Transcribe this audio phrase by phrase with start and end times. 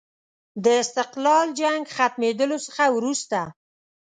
[0.63, 3.39] د استقلال جنګ ختمېدلو څخه وروسته.